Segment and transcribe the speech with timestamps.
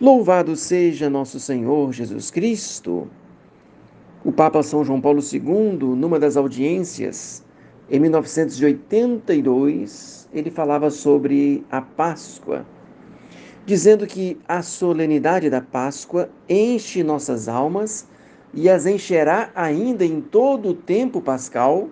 [0.00, 3.06] Louvado seja nosso Senhor Jesus Cristo.
[4.24, 7.44] O Papa São João Paulo II, numa das audiências,
[7.90, 12.64] em 1982, ele falava sobre a Páscoa,
[13.66, 18.08] dizendo que a solenidade da Páscoa enche nossas almas
[18.54, 21.90] e as encherá ainda em todo o tempo pascal,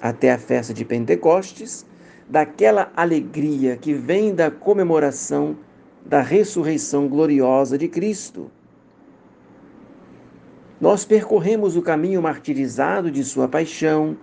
[0.00, 1.84] até a festa de Pentecostes,
[2.28, 5.56] daquela alegria que vem da comemoração
[6.04, 8.50] da ressurreição gloriosa de Cristo.
[10.80, 14.16] Nós percorremos o caminho martirizado de Sua paixão,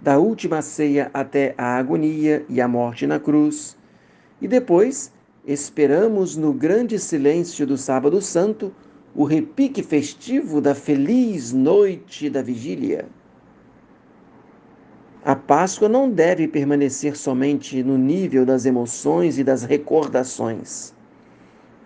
[0.00, 3.76] da última ceia até a agonia e a morte na cruz,
[4.40, 5.12] e depois
[5.46, 8.72] esperamos no grande silêncio do Sábado Santo
[9.14, 13.06] o repique festivo da feliz noite da vigília.
[15.24, 20.95] A Páscoa não deve permanecer somente no nível das emoções e das recordações.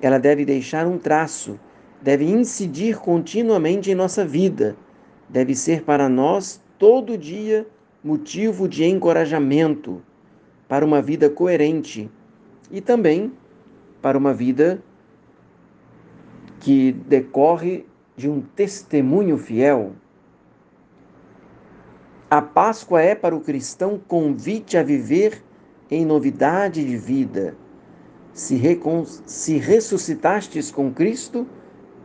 [0.03, 1.59] Ela deve deixar um traço,
[2.01, 4.77] deve incidir continuamente em nossa vida,
[5.29, 7.67] deve ser para nós todo dia
[8.03, 10.03] motivo de encorajamento
[10.67, 12.11] para uma vida coerente
[12.70, 13.33] e também
[14.01, 14.83] para uma vida
[16.61, 17.85] que decorre
[18.17, 19.92] de um testemunho fiel.
[22.31, 25.42] A Páscoa é para o cristão convite a viver
[25.91, 27.57] em novidade de vida
[28.33, 29.05] se, recon...
[29.05, 31.47] se ressuscitastes com Cristo,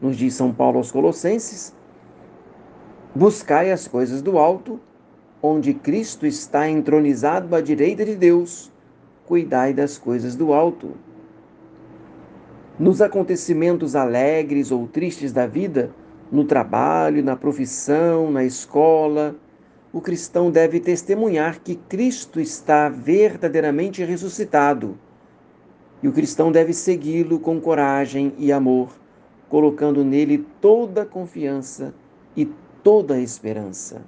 [0.02, 1.74] nos diz São Paulo aos Colossenses,
[3.14, 4.80] buscai as coisas do alto,
[5.42, 8.72] onde Cristo está entronizado à direita de Deus,
[9.26, 10.92] cuidai das coisas do alto.
[12.78, 15.92] Nos acontecimentos alegres ou tristes da vida,
[16.32, 19.36] no trabalho, na profissão, na escola,
[19.94, 24.98] o cristão deve testemunhar que Cristo está verdadeiramente ressuscitado
[26.02, 28.90] e o cristão deve segui-lo com coragem e amor,
[29.50, 31.94] colocando nele toda a confiança
[32.36, 32.46] e
[32.84, 34.02] toda a esperança.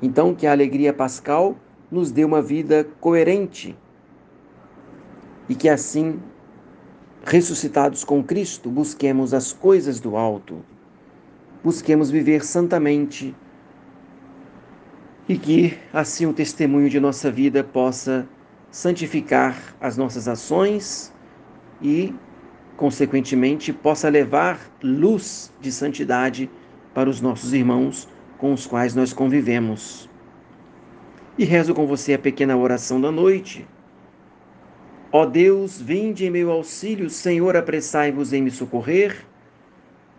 [0.00, 1.56] Então, que a alegria pascal
[1.90, 3.76] nos dê uma vida coerente
[5.48, 6.20] e que assim,
[7.24, 10.64] ressuscitados com Cristo, busquemos as coisas do alto,
[11.62, 13.34] busquemos viver santamente
[15.28, 18.26] e que assim o testemunho de nossa vida possa
[18.72, 21.12] santificar as nossas ações
[21.80, 22.14] e,
[22.74, 26.50] consequentemente, possa levar luz de santidade
[26.94, 30.08] para os nossos irmãos com os quais nós convivemos.
[31.36, 33.68] E rezo com você a pequena oração da noite.
[35.12, 39.26] Ó Deus, vinde em meu auxílio, Senhor, apressai-vos em me socorrer.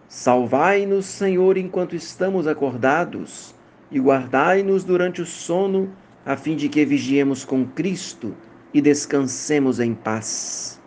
[0.07, 3.55] Salvai-nos, Senhor, enquanto estamos acordados,
[3.89, 5.91] e guardai-nos durante o sono
[6.25, 8.33] a fim de que vigiemos com Cristo
[8.73, 10.81] e descansemos em paz.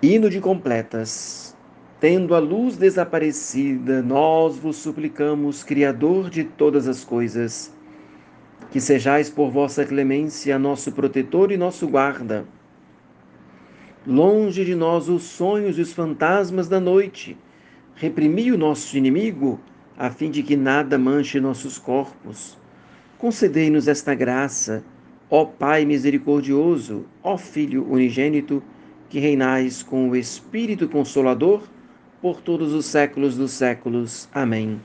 [0.00, 1.56] Hino de completas.
[1.98, 7.74] Tendo a luz desaparecida, nós vos suplicamos, Criador de todas as coisas,
[8.70, 12.46] que sejais por vossa clemência nosso protetor e nosso guarda.
[14.06, 17.36] Longe de nós os sonhos e os fantasmas da noite,
[17.94, 19.58] reprimi o nosso inimigo,
[19.98, 22.58] a fim de que nada manche nossos corpos.
[23.18, 24.84] Concedei-nos esta graça,
[25.30, 28.62] ó Pai misericordioso, ó Filho unigênito,
[29.08, 31.62] que reinais com o Espírito Consolador
[32.20, 34.28] por todos os séculos dos séculos.
[34.34, 34.80] Amém.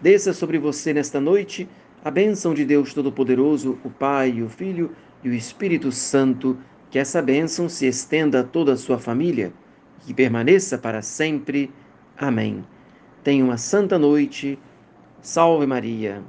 [0.00, 1.68] Desça sobre você nesta noite
[2.04, 4.92] a bênção de Deus Todo-Poderoso, o Pai, o Filho
[5.24, 6.58] e o Espírito Santo,
[6.90, 9.52] que essa bênção se estenda a toda a sua família
[10.02, 11.70] e que permaneça para sempre.
[12.16, 12.64] Amém.
[13.26, 14.56] Tenha uma santa noite.
[15.20, 16.22] Salve Maria.